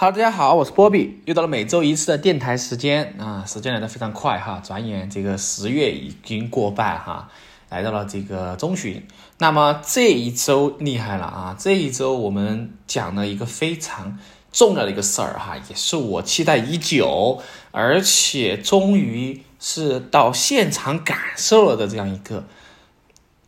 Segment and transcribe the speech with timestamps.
[0.00, 7.28] 哈大家好，我是波比，又到了每周一次的电台时间啊，时间来的非常快哈，转眼这个十月已经过半哈，
[7.68, 9.04] 来到了这个中旬。
[9.38, 14.16] 那么这一周厉害了啊，这一周我们讲了一个非常
[14.52, 17.42] 重要的一个事儿哈，也是我期待已久，
[17.72, 22.44] 而且终于是到现场感受了的这样一个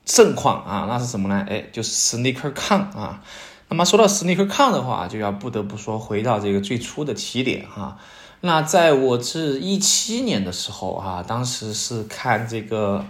[0.05, 1.47] 盛况啊，那是什么呢？
[1.49, 3.23] 哎，就是 SneakerCon 啊。
[3.71, 7.97] 那么说到 SneakerCon 的话，就要不得不说回到这个最初的起点哈。
[8.41, 13.05] 那在我是一七年的时候哈，当时是看这个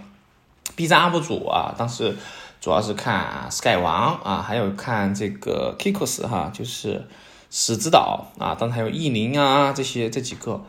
[0.75, 2.15] B 站 UP 主啊，当时
[2.61, 7.07] 主要是看 Sky 王啊，还有看这个 Kikos 哈，就是
[7.49, 10.61] 史之岛啊，当时还有艺林啊这些这几个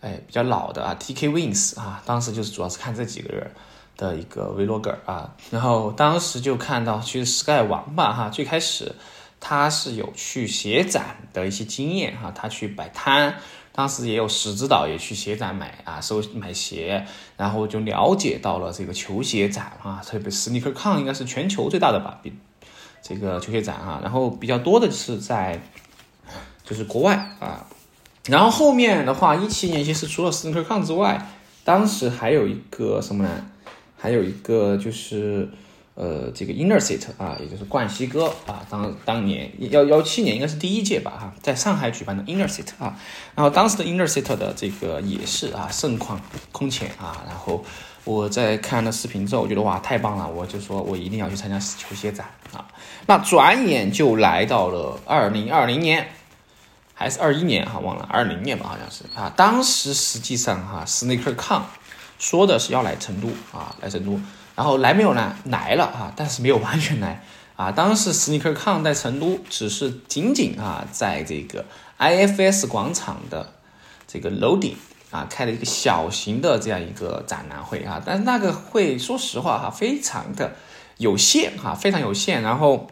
[0.00, 3.50] 哎比较老的啊 TK Wings 啊，当时就是主要是看这几个人
[3.96, 8.94] 的一个 Vlogger 啊，然后当时就看到其实 Sky 王吧哈，最开始。
[9.40, 13.34] 他是有去鞋展的一些经验哈，他去摆摊，
[13.72, 17.06] 当时也有史指导也去鞋展买啊收买鞋，
[17.38, 22.34] 然后就了解到了这个球鞋展啊，特别斯尼克康应该是全球最大的吧，比
[23.02, 25.58] 这个球鞋展啊，然后比较多的是在
[26.62, 27.66] 就是国外啊，
[28.26, 31.26] 然后后面的话一七年其实除了斯尼克康之外，
[31.64, 33.46] 当时还有一个什么呢？
[33.96, 35.48] 还有一个就是。
[36.00, 42.96] 呃，这个 Innercity 啊，也就是冠希哥啊，当当年幺幺七年应该是第一届吧哈，在上海举办的 Innercity 啊，
[43.34, 46.18] 然后当时的 Innercity 的这个也是啊盛况
[46.52, 47.62] 空前啊，然后
[48.04, 52.66] 我在看了视频之后，我觉得哇太棒了，我就说我一定要去参加球鞋展啊，
[53.06, 56.08] 那转眼就来到了二零二零年，
[56.94, 61.60] 还是二一年哈，忘了二零年吧好像是啊，当时实际上哈，SneakerCon
[62.18, 64.18] 说的是要来成都啊，来成都。
[64.60, 65.34] 然后来没有呢？
[65.44, 67.24] 来了啊，但是没有完全来
[67.56, 67.72] 啊。
[67.72, 71.64] 当时 SneakerCon 在成都，只是仅仅啊，在这个
[71.98, 73.54] IFS 广场的
[74.06, 74.76] 这个楼顶
[75.10, 78.02] 啊，开了一个小型的这样一个展览会啊。
[78.04, 80.52] 但是那个会，说实话哈，非常的
[80.98, 82.42] 有限哈，非常有限。
[82.42, 82.88] 然后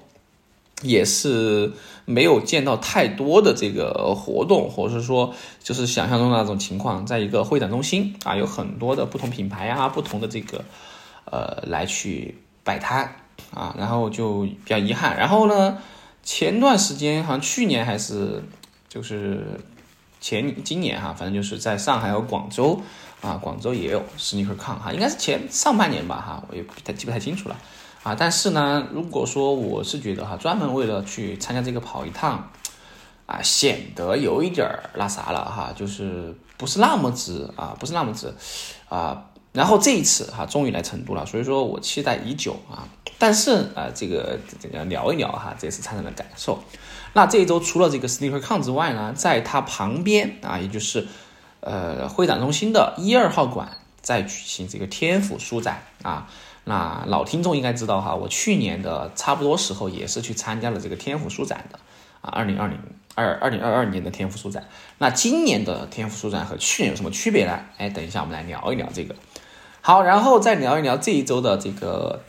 [0.80, 1.74] 也是
[2.06, 10.64] 没有见到太多的这个活动，或者是说就是想象中的那种情况，在一个会展中心啊，有很多的不同品牌啊，不同的这个。
[11.30, 13.14] 呃，来去摆摊
[13.54, 15.16] 啊，然后就比较遗憾。
[15.16, 15.78] 然后呢，
[16.22, 18.42] 前段时间好像去年还是
[18.88, 19.60] 就是
[20.20, 22.80] 前今年哈，反正就是在上海和广州
[23.20, 27.56] 啊，广州也有 SneakerCon 哈，应该是前上半年吧哈，我也不太记不太清楚了
[28.02, 28.14] 啊。
[28.14, 32.50] 但是呢，如果说我是觉得哈，专门为了去参加这个跑一趟
[33.26, 38.34] 啊，显得有一点儿那啥了哈，就是不是那么值啊，不是那么值
[38.88, 39.24] 啊。
[39.58, 42.86] 然后这一次哈，终于来成都了，所以说我期待已久啊。
[43.18, 46.62] 但是啊，这个这个聊一聊哈，这次参展的感受。
[47.12, 51.08] 那这一周除了这个 SneakerCon 之外呢，在它旁边啊，也就是
[51.58, 56.28] 呃会展中心的一二号馆在举行这个天府书展啊。
[56.62, 61.80] 那老听众应该知道哈，我去年的差不多时候也是去参加了这个天府书展的
[62.20, 62.78] 啊，二零二零
[63.16, 64.68] 二二零二二年的天府书展。
[64.98, 67.58] 那今年的天府书展和去年有什么区别呢？
[67.78, 69.16] 哎，等一下我们来聊一聊这个。
[69.88, 72.20] 好，然后再聊一聊这一周的这个，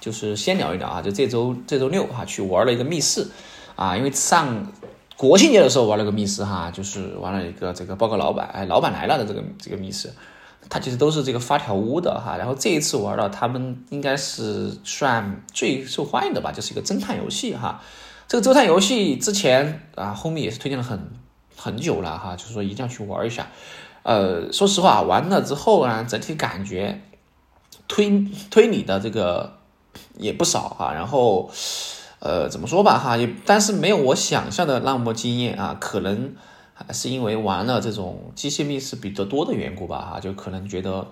[0.00, 3.28] 就是先聊一聊啊，就这周这周六哈，去玩了一个密室
[3.76, 4.66] 啊，因为上
[5.16, 10.12] 国庆节的时候玩了个密室哈，就是玩了一个这个报告老板，哎，老板来了的这个这个密室，
[10.68, 17.80] 它其实都是这个发条屋的哈，然后这一次玩了，他们应该是算最受欢迎的吧，就是一个侦探游戏哈，
[18.26, 21.12] 这个侦探游戏之前啊，后面也是推荐了很
[21.56, 23.46] 很久了哈，就是说一定要去玩一下。
[24.02, 27.02] 呃，说实话，完了之后呢，整体感觉
[27.86, 29.58] 推推理的这个
[30.16, 30.94] 也不少哈。
[30.94, 31.50] 然后，
[32.18, 35.76] 呃，怎么说吧哈，也但是没有我想象的那么惊艳啊。
[35.78, 36.34] 可能
[36.72, 41.06] 还是因为玩了这种机械密室比较多的缘故吧哈，就可能觉得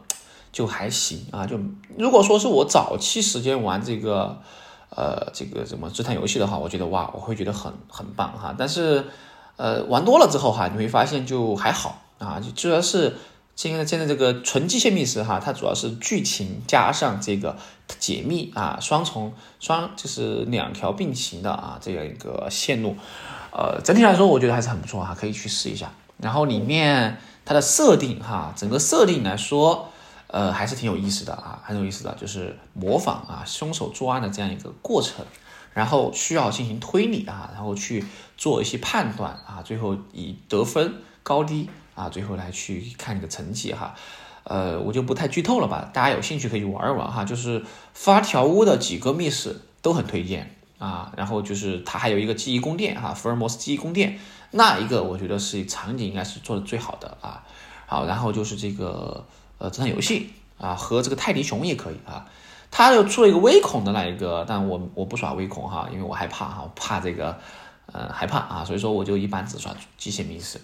[0.50, 1.46] 就还行啊。
[1.46, 1.60] 就
[1.98, 4.38] 如果说是我早期时间玩这个
[4.96, 8.54] 呃这个什么侦探游戏的话，我觉得哇，我会觉得很很棒哈。
[8.56, 9.04] 但是
[9.56, 12.00] 呃玩多了之后哈，你会发现就还好。
[12.18, 13.16] 啊，就主要是
[13.56, 17.56] 现在现在这个纯机械密室哈，它主要是剧情加上这个
[17.98, 22.96] 解密啊，双重双就是两条并行的啊，这样一个线路，
[23.50, 25.90] 呃，整体来说我觉得还是很不错哈，可以去试一下。
[26.18, 29.88] 然后里面它的设定哈，整个设定来说，
[30.28, 35.24] 呃，还是挺有意思的啊，很有意思的，就是模仿啊凶手作案的这样一个过程，
[35.74, 38.04] 然后需要进行推理啊，然后去
[38.36, 41.68] 做一些判断啊，最后以得分高低。
[41.98, 43.92] 啊，最后来去看你的成绩哈，
[44.44, 47.24] 呃，我就不太剧透了吧，大家有兴趣可以玩一玩哈。
[47.24, 54.20] 就是发条屋的几个密室都很推荐啊，然后就是它还有一个记忆宫殿哈，福尔摩斯记忆宫殿
[54.52, 57.44] 那一个我觉得是场景应该是做的最好的啊。
[57.86, 59.26] 好，然后就是这个
[59.58, 62.26] 呃侦探游戏啊，和这个泰迪熊也可以啊。
[62.70, 67.38] 他又出了一个微恐的那一个，但我我不耍微恐哈，因为我害怕哈，怕这个
[67.90, 70.60] 呃害怕啊，所以说我就一般只耍机械密室。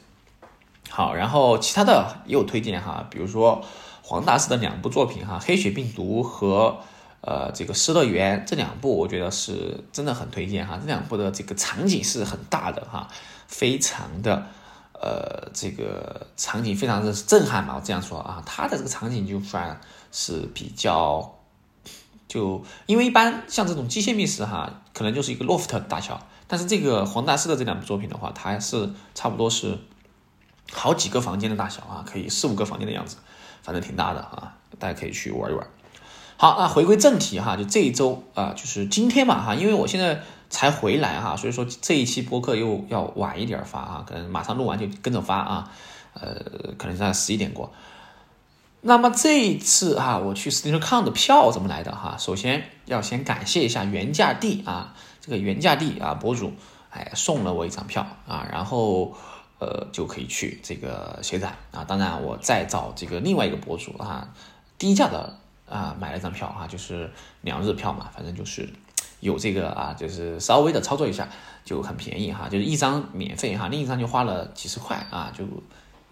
[0.91, 3.65] 好，然后其他的也有推荐哈，比如说
[4.03, 6.79] 黄大师的两部作品哈，《黑血病毒》和
[7.21, 10.79] 呃这个《失乐园》这两部，我觉得是真的很推荐哈。
[10.81, 13.09] 这两部的这个场景是很大的哈，
[13.47, 14.47] 非常的
[14.93, 19.81] 呃这个场景非常的震撼嘛，我这样说啊，它的这个场景就算
[20.13, 21.31] 是比较。
[22.27, 29.79] 就因为一般像这种机械密室哈，可能就是一个 loft 大小，但是这个黄大师的这两部作品的话，它是差不多是
[30.73, 33.17] 好几个房间的大小啊，可以四五个房间的样子，
[33.63, 35.67] 反正挺大的啊，大家可以去玩一玩。
[36.37, 45.71] 好，那回归正题哈，就这一周啊，就是今天嘛哈，因为我现在才回来哈，所以说这一期播客又要晚一点发啊，可能马上录完就跟着发啊，
[46.15, 47.73] 呃，可能在十一点过。
[48.81, 52.17] 那么这一次哈，我去 SneakerCon 的票怎么来的哈？
[52.19, 56.53] 首先要先感谢一下原价地啊，这个原价地啊博主，
[56.91, 59.17] 哎送了我一张票啊，然后
[59.65, 61.83] 呃就可以去这个鞋展啊。
[61.85, 64.29] 当然我再找这个另外一个博主啊，
[64.77, 65.39] 低价的
[65.69, 68.69] 啊买了一张票哈，就是两日票嘛，反正就是
[69.21, 71.29] 有这个啊，就是稍微的操作一下
[71.65, 75.45] 就很便宜哈，就是一张免费哈，另一张就花了几十块啊，就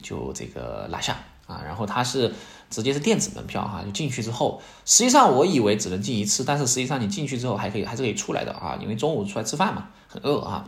[0.02, 1.16] 就这个拿下
[1.46, 2.32] 啊，然后它是。
[2.72, 10.64] 直接是电子门票哈，就进去之后，实际上我以为只能进一次，但是实际上你进去之后还可以，还是可以出来的啊，因为中午出来吃饭嘛，很饿啊。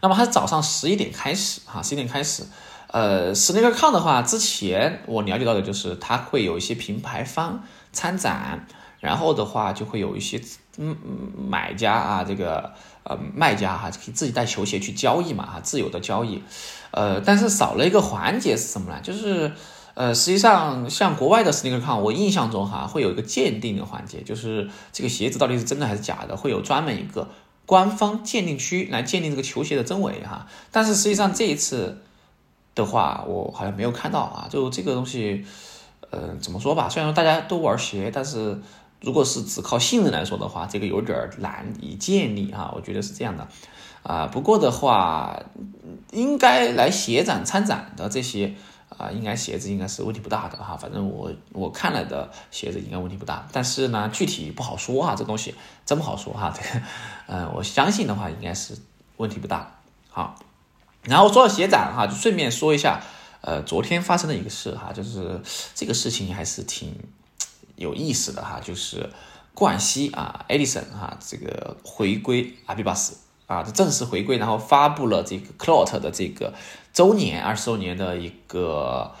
[0.00, 2.44] 那么它是早上十一点开始哈，十一点开始，
[2.88, 7.62] 呃，是那个抗的话，之前我了解到的就是它会有一些品牌方
[7.92, 8.66] 参展，
[9.00, 10.40] 然后的话就会有一些
[10.76, 10.96] 嗯
[11.48, 12.72] 买家啊，这个
[13.02, 16.42] 呃卖家哈，可以自己带球鞋去交易嘛哈，自由的交易，
[16.92, 19.00] 呃，但是少了一个环节是什么呢？
[19.02, 19.52] 就是。
[19.94, 27.28] 呃，实际上像国外的 SneakerCon，我印象中哈会有一个鉴定的环节，就是这个鞋子到底是真的还是假的，会有专门一个
[27.68, 30.46] 官方鉴定区来鉴定这个球鞋的真伪哈。
[30.72, 31.98] 但是实际上这一次
[32.74, 34.48] 的话，我好像没有看到啊。
[34.48, 35.44] 就这个东西，
[36.08, 36.88] 呃，怎么说吧？
[36.88, 38.58] 虽然说大家都玩鞋，但是
[39.02, 42.72] 如果是只靠信任来说的话，这个有点难以建立哈。
[42.74, 43.46] 我觉得是这样的
[44.02, 44.26] 啊。
[44.26, 45.38] 不过的话，
[46.12, 48.54] 应该来鞋展参展的这些。
[48.96, 55.54] 啊，应该鞋子应该是问题不大的哈，反正我我看了的鞋子应该问题不大，但是呢，具体不好说哈，这东西
[55.84, 56.52] 真不好说哈。
[56.56, 56.84] 这个，
[57.26, 58.76] 嗯，我相信的话应该是
[59.18, 59.78] 问题不大。
[60.08, 60.34] 好，
[61.02, 63.00] 然后说到鞋展哈，就顺便说一下，
[63.42, 65.40] 呃，昨天发生的一个事哈，就是
[65.74, 66.96] 这个事情还是挺
[67.76, 69.10] 有意思的哈，就是
[69.54, 73.16] 冠希啊，Edison 哈，这个回归阿比巴斯。
[73.48, 76.52] 啊，这正式回归，然后发布了这个 Clot 的这个
[76.92, 79.12] 周年二十周年的一个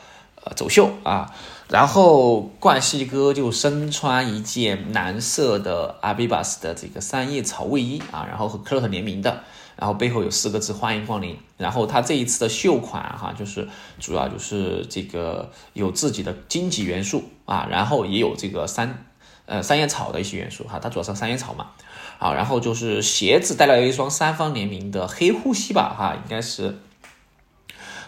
[0.44, 1.34] 呃走秀啊，
[1.70, 9.44] 然后冠希哥就身穿一件蓝色的 a b i b a s 的这个三叶草卫衣啊，然后和 Clot 联名的，
[9.76, 13.66] 然后背后有四个字欢迎光临，然后他这一次的秀款哈，就是
[13.98, 19.06] 主要就是这个有自己的荆棘元素啊，然后也有这个三
[19.46, 21.70] 呃三叶草的一些元素哈，它主要是三叶草嘛。
[22.18, 26.76] 好，然后就是鞋子带来了一双三方联名的黑呼吸吧，哈，应该是，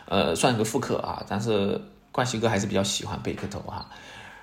[0.06, 3.88] 呃，算个复刻啊，但是冠希哥还是比较喜欢贝壳头哈，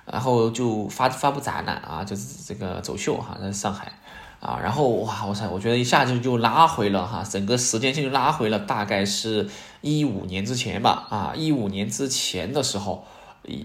[0.06, 3.92] 然后就发发布展览啊，就是这个走秀哈，在上海
[4.40, 9.46] 啊，然后哇，我操，我觉得一下子就拉回了哈，整个时间线就拉回了，大概是
[9.82, 13.04] 一五年之前吧，啊，一五年之前的时候。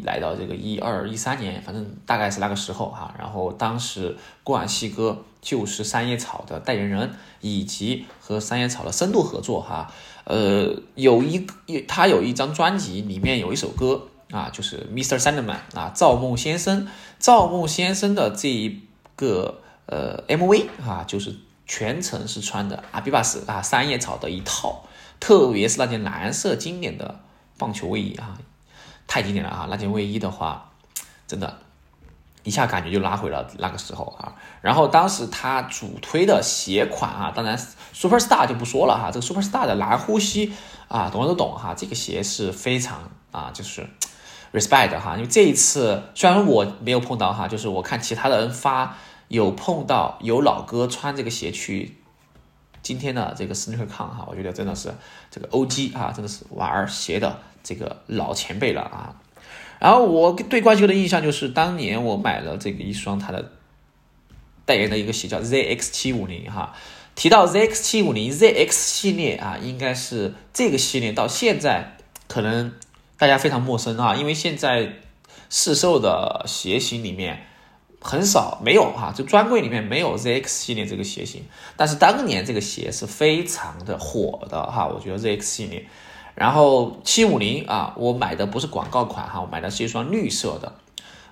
[0.06, 3.14] 来到这个一二一三年，反正大概是那个时候哈。
[3.20, 9.94] 然后当时冠希哥就是三叶草的代言人，以及和三叶草的深度合作哈。
[10.24, 11.54] 呃，有一个
[11.88, 15.20] 他有一张专辑，里面有一首歌啊，就是 Mr.
[15.20, 16.88] Sandman 啊，赵梦先生。
[17.20, 18.82] 赵梦先生的这一
[19.16, 21.36] 个呃 MV 啊，就是
[21.68, 24.86] 全程是穿的阿比巴斯啊三叶草的一套，
[25.20, 27.20] 特别是那件蓝色经典的
[27.60, 28.40] 棒球卫衣啊。
[29.06, 29.68] 太经典了啊！
[29.70, 30.72] 那件卫衣的话，
[31.28, 31.60] 真的，
[32.44, 34.36] 一下感觉就拉回了那个时候啊。
[34.62, 37.58] 然后当时他主推的鞋款啊，当然
[37.94, 39.10] Superstar 就不说了哈。
[39.12, 40.54] 这个 Superstar 的蓝呼吸
[40.88, 41.74] 啊，懂的都懂哈。
[41.74, 43.88] 这个鞋是非常啊，就是
[44.52, 45.16] respect 哈。
[45.16, 48.98] 因为这一次虽然我没有碰到哈，就是我看其他的人发
[49.28, 51.98] 有碰到有老哥穿这个鞋去
[52.82, 54.94] 今天的这个 SneakerCon 哈，我觉得真的是
[55.32, 57.40] 这个 OG 啊，真的是玩鞋的。
[57.64, 59.16] 这个老前辈了啊，
[59.84, 63.52] 然后我对冠希哥的印象就是，当年我买了这个一双他的
[64.64, 66.74] 代言的一个鞋叫 ZX 七五零哈，
[67.16, 71.98] 提到 ZX 七五零 ZX 系列啊，应该是这个系列到现在
[72.30, 72.72] 可能
[73.18, 74.94] 大家非常陌生啊，因为现在
[75.50, 77.46] 市售的鞋型里面
[78.00, 81.44] 很少没有哈，就专柜里面没有 ZX 系列这个鞋型。
[81.76, 85.86] 但是当年这个鞋是非常的火的哈，我觉得 ZX 系列。
[86.36, 90.74] 然后七五零啊，我买的不是广告款哈，我买的是一双绿色的，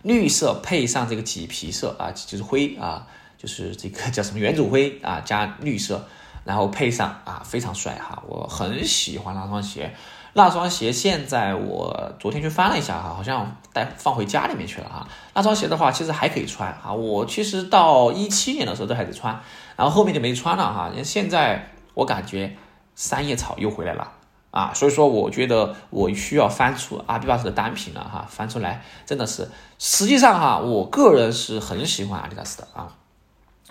[0.01, 3.07] 绿色配上这个麂皮色啊，就是灰啊。
[3.41, 6.05] 就是这个叫什么原祖灰啊，加绿色，
[6.45, 8.21] 然后配上啊，非常帅哈！
[8.27, 9.95] 我很喜欢那双鞋，
[10.33, 15.07] 那双鞋现在我昨天去翻了一下哈，好像带放回家里面去了哈。
[15.33, 16.93] 那双鞋的话，其实还可以穿啊。
[16.93, 19.41] 我其实到一七年的时候都还得穿，
[19.75, 20.91] 然后后面就没穿了哈。
[21.03, 22.55] 现在我感觉
[22.93, 24.11] 三叶草又回来了
[24.51, 32.97] 啊，所以说我觉得我需要翻出阿迪达斯的单品了哈，翻出来真的是，实际上哈，我个人是很喜欢阿迪达斯的啊。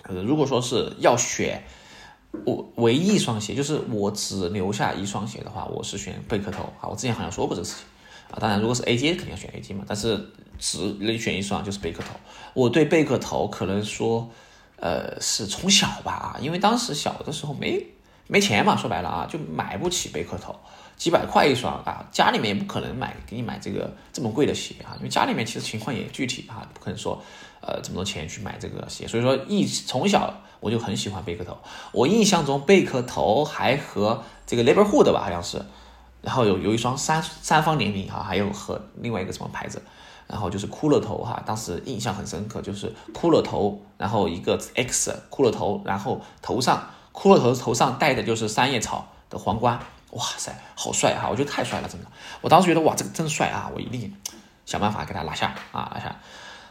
[0.03, 1.63] 呃，如果说是要选
[2.45, 6.89] 我唯一一双鞋，就是我只留下一双鞋的话，我是选贝壳头啊。
[6.89, 7.85] 我之前好像说过这个事情
[8.31, 8.39] 啊。
[8.39, 12.15] 当然，如果是 A J 肯定要选 A J 嘛，但是只能选一双就是贝壳头。
[12.55, 14.27] 我对贝壳头可能说，
[14.77, 17.85] 呃，是从小吧啊，因为当时小的时候没
[18.31, 20.55] 没钱嘛，说白了啊，就买不起贝壳头。
[20.95, 27.21] 几百块一双啊，家里面也不可能买给你买这个这么贵的鞋啊，因为家里面其实情况也具体啊，不可能说
[27.59, 31.57] 呃这么多钱去买这个鞋，所以说一从小我就很喜欢贝壳头。
[31.91, 35.61] 我印象中贝壳头还和这个 Neighborhood 吧，好像是，
[36.21, 39.81] 然后有有一双三三方联名哈，还有和另外一个什么牌子，
[40.27, 49.79] 然后就是骷髅头哈，当时印象很深刻，就是骷髅头，然后一个 X 骷髅头，然后头上骷髅头头上戴的就是三叶草的皇冠。
[50.11, 51.29] 哇塞，好帅哈！
[51.29, 52.07] 我觉得太帅了，真的。
[52.41, 53.71] 我当时觉得哇，这个真帅啊！
[53.73, 54.13] 我一定
[54.65, 56.13] 想办法给他拿下啊，拿下。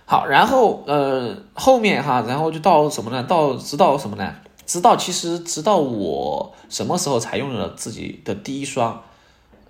[0.05, 3.23] 好，然后呃，后面哈，然后就到什么呢？
[3.23, 4.37] 到直到什么呢？
[4.67, 9.03] 直到其实直到我什么时候才用了自己的第一双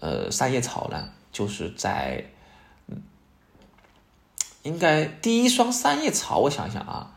[0.01, 1.11] 呃三叶草呢？
[1.31, 2.25] 就是在
[2.89, 3.01] 嗯，
[4.63, 7.13] 应该第一双三叶草，我想一想啊，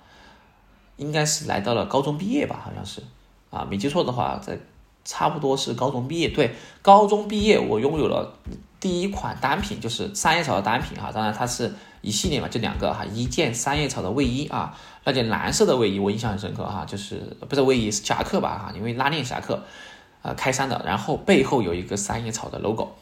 [0.98, 3.02] 应该是来到了高中毕业吧，好像是
[3.54, 4.60] 啊，没记错的话，在。
[5.06, 8.36] 差不多是高中毕业，对，高中毕业我拥有了
[8.80, 11.12] 第一款单品，就是三叶草的单品哈。
[11.12, 19.62] 当然它是一系列嘛，就两个哈，一件三叶草的卫衣啊，那件蓝色的卫衣我印象很深刻哈，就是不是卫衣是夹克吧哈，因为拉链夹克，
[20.22, 22.94] 呃，开衫的，然后背后有一个三叶草的 logo，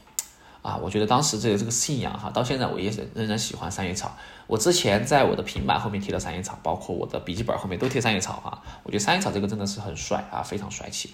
[0.62, 4.16] 啊，我觉得当时这个这个信仰哈，到现在我也是仍然喜欢三叶草。
[4.48, 11.14] 我之前在我的平板后面贴了三叶草，包括我的笔记本后面都贴三叶草啊，我觉得三叶草这个真的是很帅啊，非常帅气。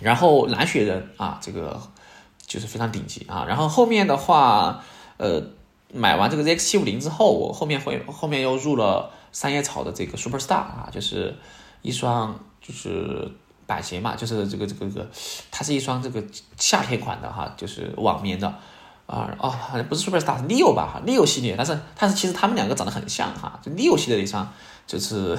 [0.00, 1.80] 然后蓝雪人啊，这个
[2.46, 3.46] 就是非常顶级啊。
[3.48, 4.84] 然后后面的话，
[5.16, 5.42] 呃，
[5.94, 11.34] 买完这个 ZX 七五零之后，我后面会后面又入了三叶草的这个 Super Star 啊，就是
[11.80, 13.32] 一双就是
[13.66, 15.06] 板鞋嘛，就是这个这个这个，
[15.50, 16.22] 它是一双这个
[16.56, 18.46] 夏天款的哈，就是网棉的
[19.06, 24.48] 啊哦，好像不是 Super Star 是 Leo 吧哈，Leo 系列，但是但是其实他们两个长得很像哈，就 Leo 系列的一双
[24.86, 25.38] 就是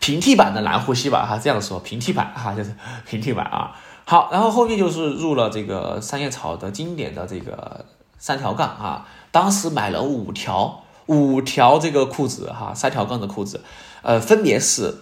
[0.00, 2.74] 平替版的蓝护膝吧哈，这样说平替版哈，就是
[3.06, 3.76] 平替版啊。
[4.04, 7.84] 好，然后后面就是入了这个三叶草的经典的这个
[8.18, 13.62] 三条杠啊，当时买了五条五条这个裤子哈，三条杠的裤子，
[14.02, 14.96] 呃，分别是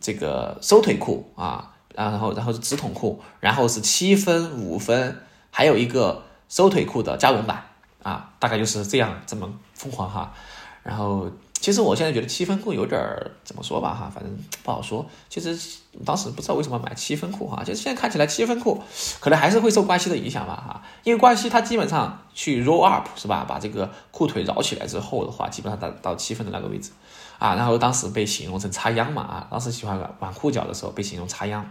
[0.00, 5.20] 这个收腿裤啊，然后然后是直筒裤，然后是七分五分，
[5.50, 7.64] 还有一个收腿裤的加绒版
[8.02, 10.32] 啊，大概就是这样这么疯狂哈，
[10.82, 11.30] 然后。
[11.62, 15.06] 其实我现在觉得七分裤有点儿怎么说吧哈，反正不好说。
[15.28, 15.56] 其实
[16.04, 18.82] 当时不知道为什么买七分裤哈，就是现在看起来七分裤
[19.20, 26.90] 可能还是会受关系的影响吧哈，因为关系它基本上去 roll up 是吧，把这个裤腿绕起来之后的话，基本上到到七分的那个位置
[27.38, 31.64] 啊，然后当时被形容成插秧嘛啊，当时喜欢挽裤脚的时候被形容插秧。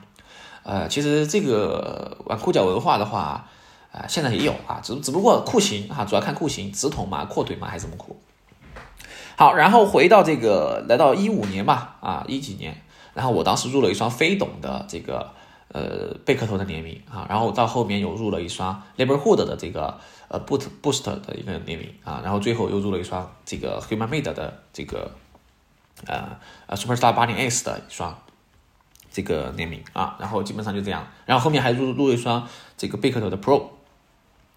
[0.64, 3.48] 呃，其实这个玩裤脚文化的话，
[3.92, 8.22] 啊，现在也有啊，只只不过裤型哈，主要看裤型，直筒嘛，阔腿嘛，还是什么裤。
[9.38, 15.32] 好，然后回到这个，来到一五年吧，啊一几年，然后我当时入了一双飞董的这个
[15.70, 25.10] 呃贝壳头的联名啊，然后到后面又入了一双 Neighborhood 的这个呃 Boot Boost 的一个联名啊，然后最后又入了一双这个 Human Made 的这个
[26.06, 26.38] 呃
[26.68, 28.16] 呃 Superstar 八零 S 的一双
[29.12, 33.66] 这个联名啊，然后基本上就这样，然后后面还入入了一双这个贝壳头的 Pro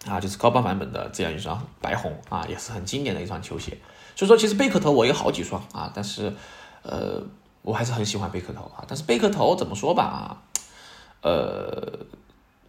[0.07, 3.77] 啊，就是高帮版本的这样一双白红啊，也是很经典的一双球鞋。
[4.15, 6.33] 所以说，其实贝壳头我有好几双啊，但是，
[6.83, 7.21] 呃，
[7.63, 8.85] 我还是很喜欢贝壳头啊。
[8.87, 10.39] 但是贝壳头怎么说吧啊，
[11.23, 12.07] 呃，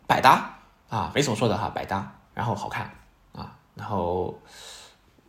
[0.07, 0.57] 百搭
[0.89, 2.89] 啊，没什么说的哈，百搭，然后好看
[3.31, 4.41] 啊，然后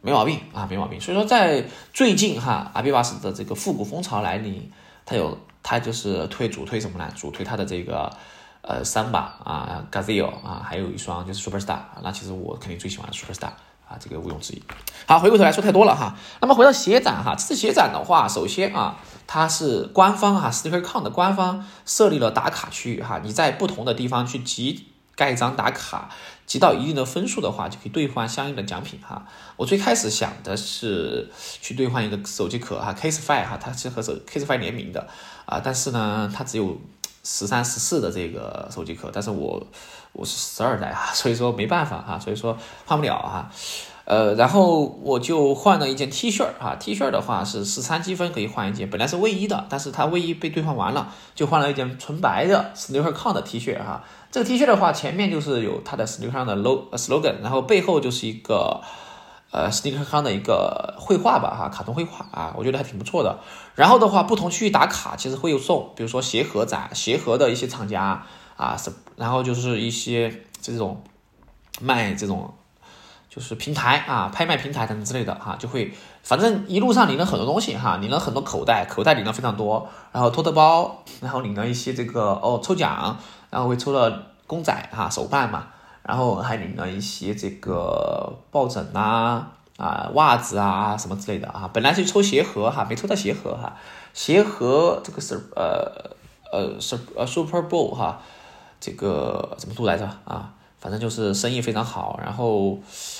[0.00, 0.98] 没毛病啊，没毛病。
[0.98, 4.72] 所以说，在最近哈，阿比巴斯的这个复古风潮来临，
[5.04, 5.38] 它有。
[5.68, 7.10] 它就是推主推什么呢？
[7.16, 8.08] 主推它的这个
[8.62, 13.50] 呃三把啊 Gazelle 啊，还有一双就是 Superstar，啊那其实我肯定最喜欢 Superstar
[13.88, 14.62] 啊，这个毋庸置疑。
[15.08, 16.14] 好，回过头来说太多了哈。
[16.40, 26.10] 那么回到鞋展哈，这次鞋展的话，首先啊，它是官方哈 SneakerCon 的官方设立了打卡区域哈，你在不同的地方去集盖章打卡，
[26.46, 29.26] 集到一定的分数的话，就可以兑换相应的奖品哈。
[29.56, 31.28] 我最开始想的是
[31.60, 35.08] 去兑换一个手机壳哈，Case Five 哈，它是和手 Case Five 联名的
[35.44, 36.80] 啊，但是呢，它只有
[37.24, 39.66] 十三、十四的这个手机壳，但是我
[40.12, 43.50] 我是十二代哈，所以说没办法哈，所以说换不了哈。
[44.04, 54.04] 呃，然后我就换了一件 T 恤儿啊，T 恤儿的话是十三积分可以换一件，本来是卫衣的，但是它卫衣被兑换完了，就换了一件纯白的 SneakerCon 的 T 恤哈。
[54.36, 58.82] 这个 T 恤的话，前面就是有它的 SneakerCon 的 log slogan，然后背后就是一个
[59.50, 63.38] 呃 SneakerCon 的一个绘画吧哈，卡通绘画啊，我觉得还挺不错的。
[63.74, 68.26] 然后的话，不同区域打卡其实会有送，比如说鞋盒展，鞋盒的一些厂家
[68.58, 71.02] 啊，是然后就是一些这种
[71.80, 72.52] 卖这种。
[73.28, 83.18] 就是平台啊，拍卖平台等等之类的哈，就会反正一路上领了很多东西哈，领了很多口袋，口袋领了非常多，然后托特包，然后领了一些这个哦抽奖，
[83.50, 85.68] 然后会抽了公仔哈手办嘛，
[86.02, 93.76] 然后还领了一些这个抱枕呐啊袜子啊什么之类的啊，本来是抽鞋盒哈，没抽到鞋盒哈，
[94.14, 96.10] 鞋盒这个是呃
[96.52, 98.20] 呃是呃 Super Bowl 哈，
[98.80, 100.06] 这个怎么读来着？
[100.24, 100.52] 啊？
[100.78, 102.78] 反正就是生意非常好，然后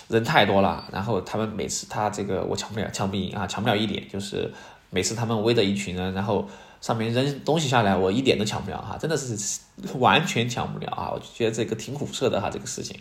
[0.09, 4.53] 人太多了，然后他们每次他这个我抢不了，抢不赢啊，抢不了一点，就是
[4.91, 6.47] 每次他们围着一群人，然后
[6.87, 9.59] 上面扔东西下来，我一点都抢不了哈，真的是
[9.99, 13.01] 完全抢不了啊，我就觉得这个挺苦涩的哈，这个事情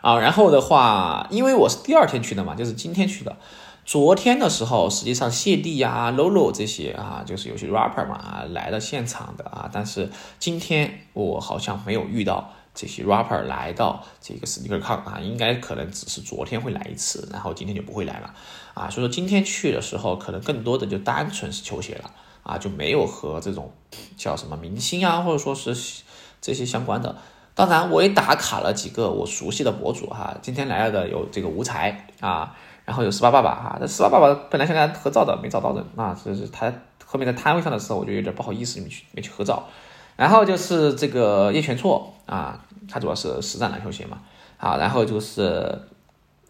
[0.00, 3.36] 啊，然后的话，因为我是第二天去的嘛，就是今天去的，
[3.84, 10.10] 昨天的时候实际上谢帝呀、Lolo 这些啊，就是有些 rapper 嘛来了现场的啊，但是
[10.40, 12.50] 今天我好像没有遇到。
[12.74, 18.32] 这些 rapper 来到这个 SneakerCon 啊，应该可能只是昨天会来一次，然后今天就不会来了
[18.74, 18.88] 啊。
[18.88, 22.08] 所以说今天去的时候，可能更多的就单纯是球鞋了
[22.48, 23.70] 啊，就没有和这种
[24.16, 26.02] 叫什么明星啊，或者说是
[26.40, 27.14] 这些相关的。
[27.54, 30.34] 当然，我也打卡了几个我熟悉的博主哈。
[30.40, 32.56] 今天来了的有这个吴才啊，
[32.86, 33.76] 然后有十八爸爸哈。
[33.78, 36.72] 这十八爸爸本来想跟他合照的，没找到人啊，就是他
[37.04, 39.68] 后面在摊位上的时候，我就有点不好意思没去没去合照。
[40.16, 44.18] 然后就是这个叶全错啊，他主要是实战篮球鞋嘛，
[44.56, 45.82] 好，然后就是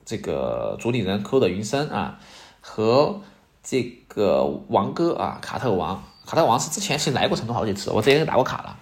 [0.05, 2.19] 这个主理人扣的云深啊，
[2.61, 3.21] 和
[3.69, 8.77] 这个王哥啊，卡特王，卡特王是之前是来过成都好几次，我之前打过卡了。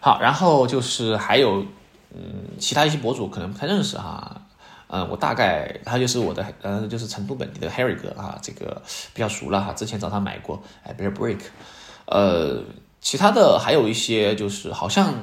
[0.00, 1.66] 好，然后就是还有
[2.14, 4.40] 嗯，其他一些博主可能不太认识哈，
[4.86, 8.80] 嗯，我大概他就是我的，呃，就是成都本地的 Harry 哥啊，这个
[9.12, 11.40] 比较熟了哈，之前找他买过，哎，Bear Break，
[12.06, 12.62] 呃。
[13.00, 15.14] 其他的还有一些，就是好像，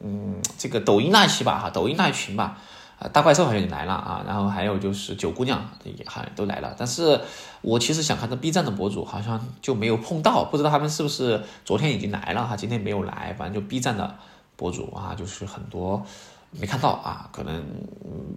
[0.00, 2.58] 嗯，这个抖音那期吧，哈，抖音那一群吧，
[3.00, 7.18] 啊，大怪兽好像也来了啊，然后还有就是九姑娘也好像都来了，但是
[7.62, 14.14] 我其实想看这 B 站的博主，好像就没有碰到，不知道他们是不是昨天已经来了哈，今天没有来，反正就 B 站的
[14.54, 16.04] 博主啊，就是很多
[16.50, 17.64] 没看到啊，可能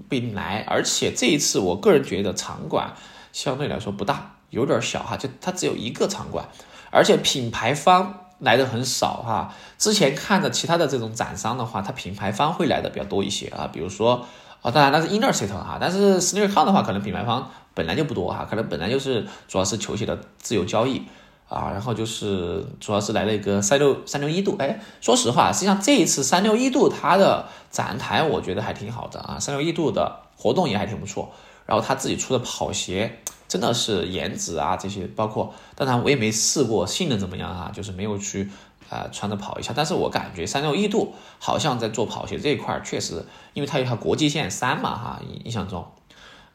[0.08, 2.94] 不一定来，而且这一次我个人觉得场馆
[3.34, 6.48] 相对来说不大，有点小哈，就它只有一个场馆，
[6.90, 8.20] 而且品牌方。
[8.40, 14.26] 来的很少哈，之前看的其他的这种展商的话，它品牌方会来的比较多一些啊，比如说
[14.64, 21.04] 啊，当然那是 Inner City 哈，但是 SneakerCon 的话，可能品牌方本来就不多哈，可能本来就是主要是球鞋的自由交易
[21.48, 31.32] 啊，然后就是主要是来了一个三六三六一度，哎，说实话，实际上这一次三六一度它的展台我觉得还挺好的啊，三六一度的活动也还挺不错，
[31.66, 33.20] 然后他自己出的跑鞋。
[33.46, 38.50] 真的是颜值啊，这些包括，当然我也没试过性能怎么样啊，就是没有去
[38.90, 39.74] 啊穿着跑一下。
[39.76, 45.86] 但是我感觉三六一度好像在做跑鞋这一块确实，因为它有条国际线三嘛哈，印象中，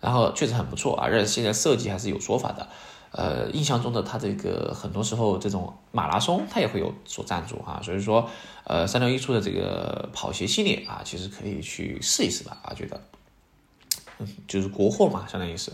[0.00, 2.68] 然后确实很不错啊，而且现在设计还是有说法的。
[3.10, 8.28] 呃，印象中的它这个很多时候这种马拉松它也会有所赞助哈，所以说
[8.64, 13.00] 呃三六一出的这个跑鞋系列啊，其实可以去试一试吧啊，觉得，
[14.18, 15.72] 嗯，就是国货嘛，相当于是。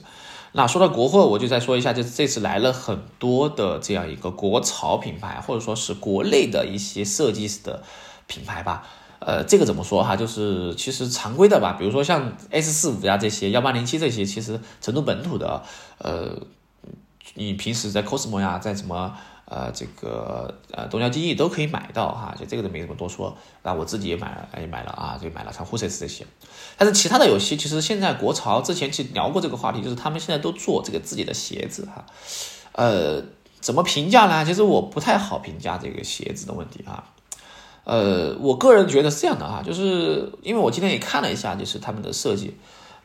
[0.56, 7.82] 那说到国货，我就再说一下，就是这次来了很多的这样一个国潮品牌，或者说是国内的一些设计师的
[8.28, 8.86] 品牌吧。
[9.18, 10.14] 呃，这个怎么说哈？
[10.14, 15.64] 就是其实常规的吧，比如说像 S 四五呀这些，幺八零七这些，其实成都本土的，
[15.98, 16.38] 呃，
[17.34, 19.12] 你平时在 cosmo 呀，在什么？
[19.46, 23.36] 呃，这个呃，东郊记忆都可以买到哈，就这个都没怎么多说。
[23.62, 26.26] 那我自己也买了，也买了啊，就买了像 h o s e s 这些。
[26.76, 32.04] 但是其他的游戏，其实现在国潮之前去聊过这个话题，就是他们现在都做这个自己的鞋子哈。
[32.72, 33.22] 呃，
[33.60, 34.44] 怎么评价呢？
[34.44, 37.04] 其实我不太好评价这个鞋子的问题啊。
[37.84, 42.56] 呃，我个人觉得是这样的哈，就是因为我今天也看了一下，就是他们的设计，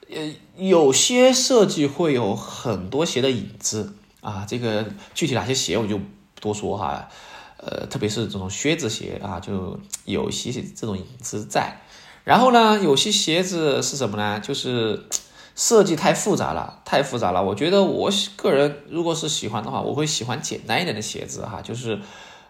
[0.09, 4.45] 呃，有些设计会有很多鞋的影子啊。
[4.47, 5.99] 这个具体哪些鞋我就
[6.39, 7.07] 多说哈。
[7.61, 11.81] 呃，特别是这种靴子鞋啊，就有一些这种影子在。
[12.23, 14.39] 然后呢，有些鞋子是什么呢？
[14.39, 15.03] 就是
[15.57, 17.43] 设计太复杂了，太复杂了。
[17.43, 21.99] 我觉得我个人如果是喜欢的话，我会喜欢简单一点的鞋子哈，就是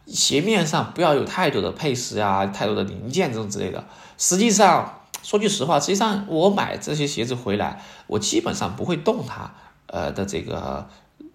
[0.06, 3.84] 鞋面上不要有太多的配饰啊、太多的零件这种之类的。
[4.20, 9.56] 实际上，说句实话，实际上我买这些鞋子回来，我基本上不会动它，
[9.88, 10.88] 呃的这个。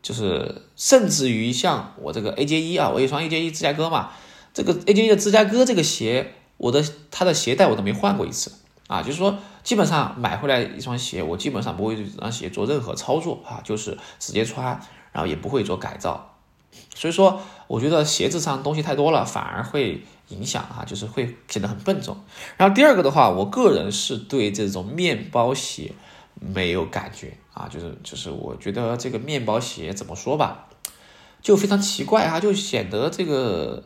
[0.05, 4.13] 就是甚至于像我这个 A J 一啊，我一双 A J 一芝加哥嘛，
[4.53, 8.53] 这个 A J 一的芝加哥这个鞋，我的它的鞋带我都没换过一次
[8.87, 14.79] 啊，就是说基本上买回来一双鞋，我基本上不会对这双鞋做任何操作啊，就是直接穿，
[15.11, 16.37] 然后也不会做改造，
[16.95, 22.19] 所以说我觉得鞋子上东西太多了，反而会影响啊，就是会显得很笨重。
[22.59, 25.93] 然后第二个的话，我个人是对这种面包鞋。
[26.41, 30.67] 没有感觉啊，就是就是，我觉得这个面包鞋怎么说吧，
[31.41, 33.83] 就非常奇怪啊，就显得这个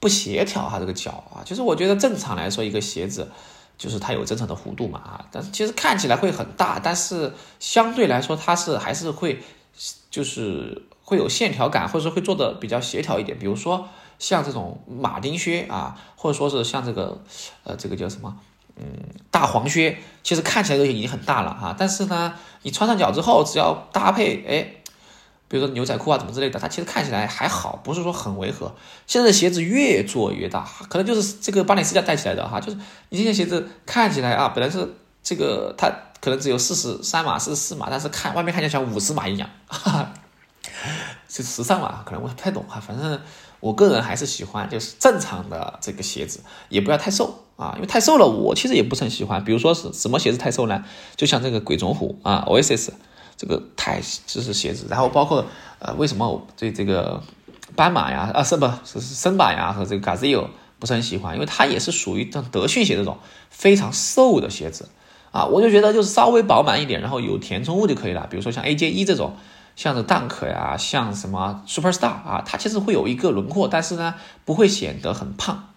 [0.00, 3.30] 不协调哈，这个脚啊，就是我觉得正常来说一个鞋子，
[3.78, 9.40] 就是它有正常的弧度嘛啊，但是其实看起来会很大，但是相对来说它是还是会
[10.10, 17.22] 就是会有线条感，或者说会做的比较协调一点，比如说像这种马丁靴啊，或者说是像这个
[17.62, 18.36] 呃这个叫什么？
[18.76, 18.84] 嗯，
[19.30, 24.82] 大黄靴其实看起来都已经很大了哈，但是呢，你穿上脚之后，只要搭配哎，
[25.48, 28.74] 比如说牛仔裤啊怎么之类的，它其实看起来还好，不是说很违和。
[29.06, 32.78] 现在的鞋子越做越大，可能就是这个巴黎世家带起来的哈，就是
[33.10, 40.12] 你这件鞋子看起来啊，本来是这个它可能只有四十三码、四十四码，但是看外面看起来像五十码一样，哈哈，
[41.28, 42.02] 是时尚嘛？
[42.06, 43.20] 可能我不太懂哈，反正
[43.62, 47.38] 我个人还是喜欢就是正常的这个鞋子，也不要太瘦。
[47.54, 49.44] 啊，因为太瘦了，我其实也不是很喜欢。
[49.44, 50.82] 比如说是什么鞋子太瘦呢？
[51.14, 52.88] 就像这个鬼冢虎啊，Oasis
[53.36, 54.86] 这个太就是鞋子。
[54.90, 55.46] 然后包括
[55.78, 57.22] 呃，为什么我对这个
[57.76, 60.48] 斑马呀啊，是不是森马呀和这个 Gazelle
[60.80, 61.34] 不是很喜欢？
[61.34, 64.88] 因为它也是属于像德训鞋这种非常瘦的鞋子
[65.30, 65.44] 啊。
[65.44, 68.26] 我就觉得就是稍微饱满一点，然后有填充物就可以了。
[68.28, 69.36] 比如说像 AJ 一这种，
[69.74, 75.68] 像这 Dunk 呀，像什么 Superstar 啊，它其实会有一个轮廓，但是呢不会显得很胖。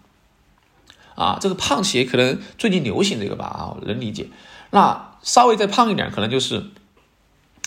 [1.14, 4.28] 啊，这个胖鞋可能最近流行这个吧，啊，能理解。
[4.70, 6.64] 那稍微再胖一点，可能就是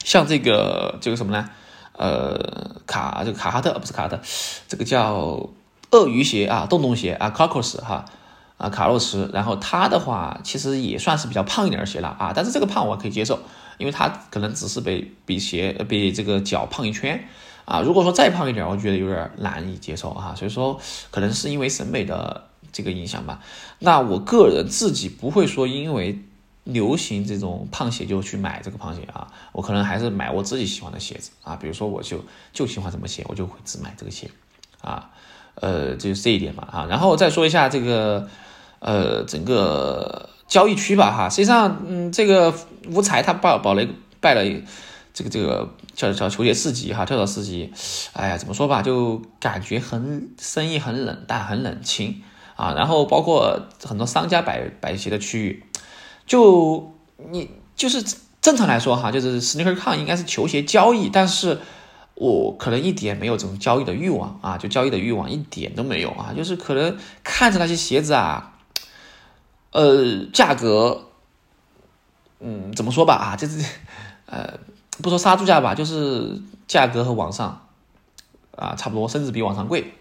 [0.03, 1.49] 像这个这个什么呢？
[1.93, 4.19] 呃，卡这个卡哈特不是卡特，
[4.67, 5.49] 这个叫
[5.91, 8.05] 鳄鱼鞋啊，洞洞鞋啊 c a r c o s 哈
[8.57, 9.29] 啊，卡洛斯。
[9.33, 13.39] 然后它的话其实也算是比较胖一点的鞋了啊，但是这个胖我可以接受，
[13.79, 17.27] 因为他可能只是比比鞋比这个脚胖一圈
[17.65, 17.81] 啊。
[17.81, 20.35] 如果说再胖一点，我觉得有点难以接受啊。
[20.37, 22.45] 所以说，可能是因为审美的。
[22.71, 23.41] 这个影响吧，
[23.79, 26.19] 那我个人自己不会说因为
[26.65, 34.29] 流行这种胖鞋就去买这个胖鞋啊，我可能还是买我自己喜欢的鞋子啊，比如说我就就喜欢什么鞋，我就会只买这个鞋
[34.81, 35.09] 啊，
[35.55, 38.29] 呃，就是这一点嘛啊，然后再说一下这个
[38.77, 42.53] 呃整个交易区吧哈，实际上嗯这个
[42.89, 43.87] 无才他报报了
[44.19, 44.43] 败了
[45.13, 47.71] 这个这个叫叫球鞋四级哈，跳蚤四级，
[48.11, 52.21] 哎呀怎么说吧，就感觉很生意很冷淡，很冷清。
[52.55, 55.63] 啊，然后包括很多商家摆摆鞋的区域，
[56.25, 56.93] 就
[57.31, 58.03] 你就是
[58.41, 61.57] 正常来说哈，就是 SneakerCon 应该是球鞋交易，但是
[62.15, 68.57] 我可能一点没有这种交易的欲望啊，就交易的欲望一点都没有啊，就是可能看着那些鞋子啊，
[69.71, 71.05] 呃，价格，
[72.39, 73.63] 嗯，怎么说吧啊，就是
[74.25, 74.59] 呃，
[75.01, 77.67] 不说杀猪价吧，就是价格和网上
[78.55, 79.93] 啊差不多，甚至比网上贵。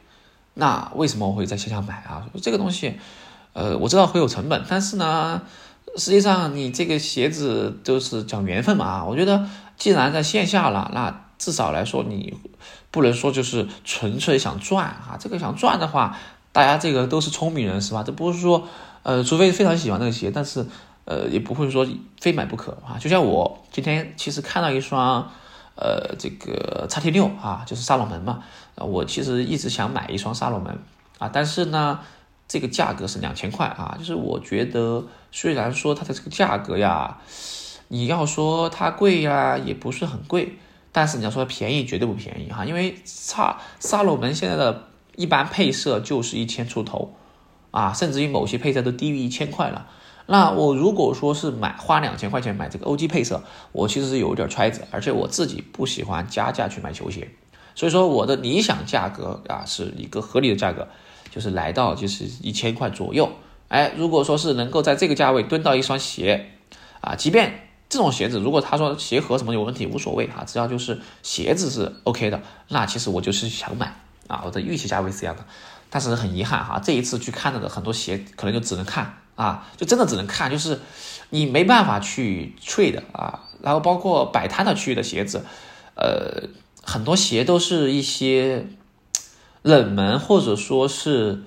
[0.54, 2.26] 那为什么我会在线下买啊？
[2.42, 2.98] 这个东西，
[3.52, 5.42] 呃，我知道会有成本，但是呢，
[5.96, 9.04] 实际上你这个鞋子都是讲缘分嘛啊。
[9.04, 12.36] 我觉得既然在线下了，那至少来说你
[12.90, 15.16] 不能说就是纯粹想赚啊。
[15.20, 16.18] 这个想赚的话，
[16.50, 18.02] 大家这个都是聪明人是吧？
[18.02, 18.66] 这不是说，
[19.02, 20.66] 呃，除非非常喜欢那个鞋，但是
[21.04, 21.86] 呃，也不会说
[22.20, 22.98] 非买不可啊。
[22.98, 25.30] 就像我今天其实看到一双。
[25.80, 28.42] 呃，这个叉 T 六啊，就是萨洛门嘛。
[28.74, 30.76] 我其实一直想买一双萨洛门
[31.18, 32.00] 啊，但是呢，
[32.48, 33.94] 这个价格是两千块啊。
[33.96, 37.18] 就是我觉得，虽然说它的这个价格呀，
[37.86, 40.58] 你要说它贵呀，也不是很贵，
[40.90, 42.64] 但是你要说便宜，绝对不便宜哈。
[42.64, 47.14] 因为差萨洛门现在的一般配色就是一千出头
[47.78, 49.86] 啊，甚至于某些配色都低于一千块了。
[50.26, 57.30] 那我如果说是买花两千块钱买这个 OG 配色，我其实是有点揣子，而且我自己不喜欢加价去买球鞋，
[57.76, 60.88] 所以说我的理想价格啊是一个合理的价格，
[61.30, 63.30] 就是来到就是一千块左右。
[63.68, 66.50] 哎，如果说是能够在这个价位蹲到一双鞋
[67.00, 73.94] 啊，即便这种鞋子如果他说鞋盒什么有问题无所谓哈，只要就是鞋子是 OK 的，那其实我就是想买
[74.26, 75.44] 啊，我的预期价位是这样的。
[75.90, 80.80] 但是很遗憾哈，这一次去看到的很多鞋可能就只能看啊，就真的只能看，就是
[81.30, 83.44] 你没办法去 trade 啊。
[83.62, 85.44] 然后包括摆摊的区域的鞋子，
[85.94, 86.48] 呃，
[86.82, 88.66] 很多鞋都是一些
[89.62, 91.42] 冷门或者说是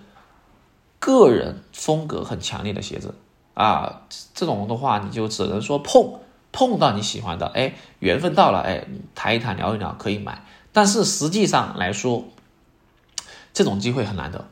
[0.99, 3.13] 个人风格很强烈的鞋子
[3.54, 4.01] 啊，
[4.34, 6.15] 这种的话你就只能说碰
[6.51, 12.25] 碰到你喜欢的，哎，缘分到了，哎，谈一谈聊一聊可以买，但是实际上来说。
[13.54, 14.46] 这种机会很难得，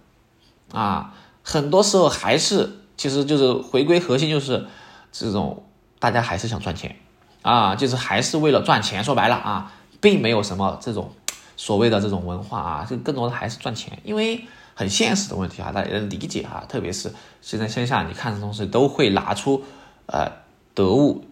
[0.73, 4.67] 啊，很多时候还是其实就是回归核心，就是
[5.11, 5.63] 这种
[5.99, 6.97] 大家还是想赚钱，
[7.41, 9.01] 啊，就是还是为了赚钱。
[9.01, 11.13] 说白了啊，并没有什么这种
[11.55, 16.65] 所谓的这种文化啊，就更多的还是赚钱，因为很现实的问题啊，大家能理解啊。
[16.67, 19.63] 特别是现在线下你看的东西都会拿出
[20.07, 20.29] 呃
[20.73, 21.23] 得物，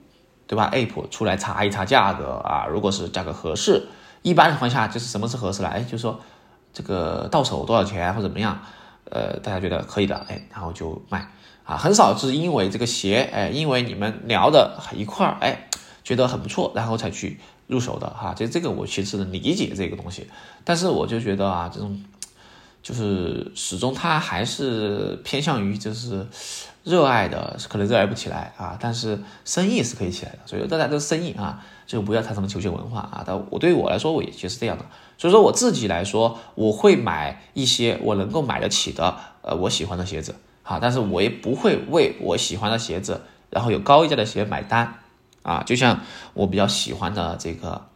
[0.48, 3.88] 对吧？app 出来查一查价格啊，如果是价格合适，
[4.22, 5.68] 一般情况下就是什么是合适了？
[5.68, 6.22] 哎，就是说。
[6.78, 8.62] 这个到手多少钱或怎么样？
[9.10, 11.28] 呃，大家觉得可以的，哎，然后就卖
[11.64, 15.70] 啊，很少是因为这个鞋，哎，因为你们聊的一块儿，哎，
[16.04, 18.36] 觉得很不错，然后才去入手的哈。
[18.36, 20.28] 就这个我其实能理解这个东西，
[20.64, 22.00] 但是我就觉得啊，这种
[22.84, 26.28] 就是始终他还是偏向于就是
[26.84, 31.66] 热爱的，可能热爱不起来啊，但是生意是可以起来的，所以大家都生意啊。
[31.88, 33.24] 就不要谈什么球鞋文化啊！
[33.26, 34.84] 但我对于我来说，我也就是这样的。
[35.18, 40.78] 所以说我自己来说，我会买一些我能够买得起的，呃，我喜欢的鞋子啊。
[40.80, 45.00] 但是我也不会为我喜欢的鞋子，然后有高溢价的鞋买单
[45.42, 45.64] 啊。
[45.66, 46.02] 就像
[46.34, 47.88] 我比较喜欢的这个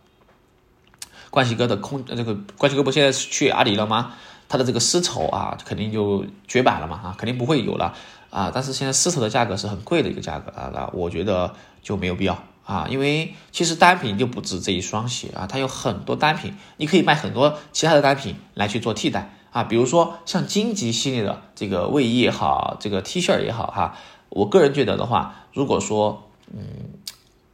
[1.29, 4.13] 冠希哥的空，这个冠希哥不现在去阿里了吗？
[4.49, 7.93] 他的这个丝绸啊，肯定就绝版了嘛啊，肯定不会有了
[8.31, 8.51] 啊。
[8.53, 12.43] 但是现在丝绸的价格是很贵的一个价格啊，那我觉得就没有必要。
[12.63, 19.63] 啊，因为其实单品就不止这一双鞋啊，它有很多单品，你可以卖很多其他的单品来去做替代啊。
[19.63, 23.97] 比如说像荆棘系列的这个卫衣也好，这个 T 恤也好哈，
[24.29, 26.61] 我个人觉得的话，如果说嗯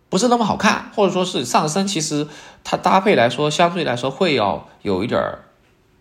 [0.10, 2.28] 不是那么好看，或者说是上身，其实
[2.64, 5.46] 它搭配来说相对来说会要有一点儿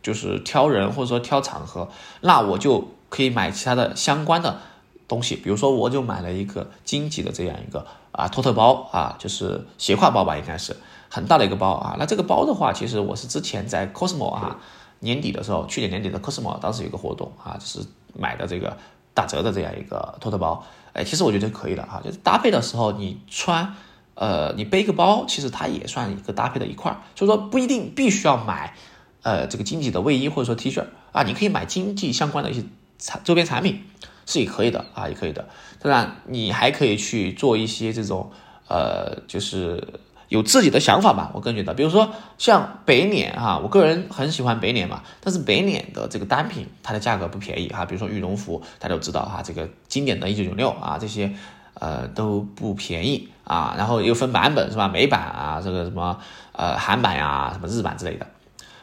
[0.02, 1.88] 就是挑人或者说挑场合，
[2.20, 4.60] 那我就可以买其他的相关的
[5.08, 7.86] 东西，比如说我就买了一个荆棘的这样一个。
[8.16, 10.74] 啊，托特包啊，就是斜挎包吧，应该是
[11.10, 11.96] 很大的一个包啊。
[11.98, 14.58] 那这个包的话，其实我是之前在 Cosmo 啊
[15.00, 17.86] 年底的时候，去年年底的 Cosmo 当时有个活动啊，就是
[18.18, 18.74] 买的这个
[19.12, 20.64] 打折的这样一个托特包。
[20.94, 23.74] 哎，其实我觉得可以的哈，就是搭配的时候你穿，
[24.14, 26.96] 呃，你背个包，其实它也算一个搭配的一块儿。
[27.14, 28.74] 所以说不一定必须要买，
[29.20, 32.64] 呃，这个经济的卫衣或者说 T 恤啊，你可以买经济相关的一些
[32.98, 33.84] 产周边产品。
[34.26, 35.48] 是也可以的啊，也可以的。
[35.80, 38.30] 当然，你还可以去做一些这种，
[38.66, 41.30] 呃，就是有自己的想法吧。
[41.32, 45.02] 我个人觉得，比如说像北脸哈，我个人很喜欢北脸嘛。
[45.20, 47.84] 但是北脸的这个单品，它的价格不便宜哈。
[47.84, 51.32] 比如说羽绒服，大家都知道哈，这个经典的一九九六啊，这些
[51.74, 53.76] 呃都不便宜啊。
[53.78, 54.88] 然后又分版本是吧？
[54.88, 56.18] 美版啊，这个什么
[56.50, 58.26] 呃韩版呀，什么日版之类的。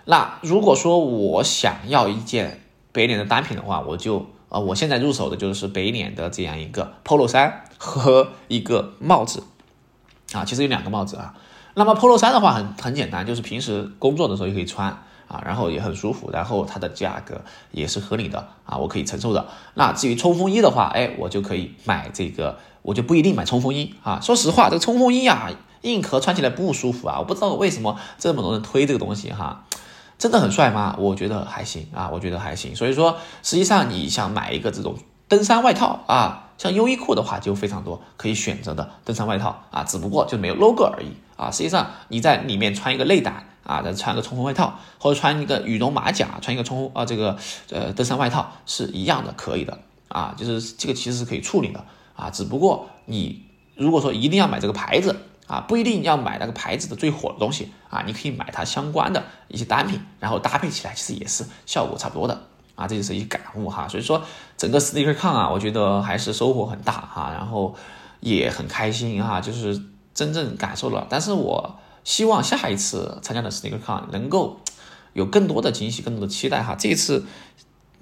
[0.06, 2.62] 那如果说我想要一件
[2.94, 4.26] 北脸的单品的话，我就。
[4.54, 9.44] 啊，我现在入手的就是北脸的这样一个 polo 衫和一个帽子，
[10.32, 11.34] 啊，其实有两个帽子啊。
[11.74, 14.90] 那么 polo 衫的话很很简单，就是平时工作的时候也可以穿
[15.28, 19.48] 啊，然后也很舒服，然后它的价格也是合理的啊，我可以承受的。
[19.74, 24.20] 那至于冲锋衣的话，哎，我就可以买这个，我就不一定买冲锋衣啊。
[24.22, 25.50] 说实话，这个冲锋衣啊，
[25.82, 29.66] 硬壳穿起来不舒服啊，我不知道为什么这么多人推这个东西哈。
[30.24, 30.96] 真的很帅吗？
[30.98, 32.74] 我觉得还行啊，我觉得还行。
[32.74, 34.96] 所以说，实际上你想买一个这种
[35.28, 41.52] 登山外套啊，像优衣库的话就非常多可以选择的登山外套啊，只不过就没有 logo 而已啊。
[41.52, 47.38] 实际上你在里面穿一个内胆啊，再穿个冲锋外套，或者穿一个羽绒马甲，穿一个冲锋啊这个
[47.70, 50.34] 呃登山外套是一样的，可以的啊。
[50.38, 51.84] 就是这个其实是可以处理的
[52.16, 53.44] 啊，只不过你
[53.76, 55.18] 如果说一定要买这个牌子。
[55.46, 62.88] 啊，不一定要买那个牌子的最火的东西啊，你可以买它相关的一些单品，然后搭配起来，其实也是效果差不多的啊。
[62.88, 63.88] 这就是一些感悟哈。
[63.88, 64.24] 所以说，
[64.58, 67.76] 整个 SneakerCon 啊，我觉得还是收获很大哈，然后
[68.22, 69.80] 也很开心哈，就是
[70.14, 71.06] 真正感受了。
[71.10, 71.76] 但是我
[72.06, 74.62] 希望下一次参加的 SneakerCon 能够
[75.12, 76.74] 有更多的惊喜，更多的期待哈。
[76.80, 77.26] 这一次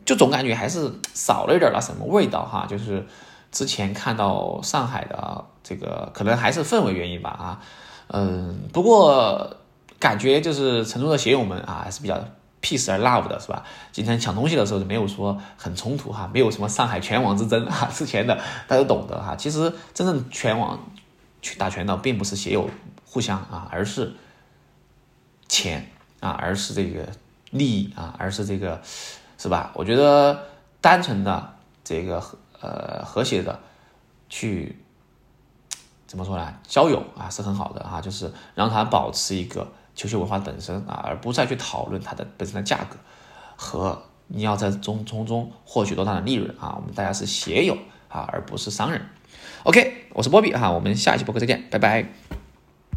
[0.06, 3.08] 就总感觉还是少了一点那什么味道哈，就是。
[3.52, 7.62] 之前看到上海的这个，可能还是氛围原因吧啊，
[8.08, 9.58] 嗯，不过
[10.00, 12.16] 感觉就是成都的鞋友们啊，还是比较
[12.62, 13.64] peace and love 的，是吧？
[13.92, 17.88] 今天抢东西的时候就没有说很冲突哈，没有什么上海拳王之争哈。
[17.94, 20.80] 之前的大家懂得哈，其实真正拳王
[21.42, 22.70] 去打拳的，并不是鞋友
[23.06, 24.14] 互相啊，而是
[25.50, 27.08] 钱啊，而是这个
[27.50, 28.82] 利益啊，而是这个
[29.38, 29.72] 是吧？
[29.74, 30.46] 我觉得
[30.80, 32.24] 单纯的这个
[32.62, 33.60] 呃和谐的
[34.30, 34.78] 去。
[36.08, 36.54] 怎么说呢？
[36.68, 42.98] 交友啊是很好的哈，就是让他保持一个球鞋文化本身啊，而不再去讨论它的本身的价格
[43.56, 46.76] 和你要在中从中获取多大的利润啊。
[46.76, 47.78] 我们大家是鞋友
[48.10, 49.02] 啊，而不是商人。
[49.64, 52.41] OK，我是波比哈，我们下一期播客再见，拜拜。